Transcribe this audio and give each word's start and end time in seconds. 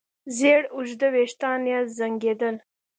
زېړ 0.37 0.61
اوږده 0.75 1.07
وېښتان 1.13 1.61
يې 1.71 1.79
زانګېدل. 1.97 2.55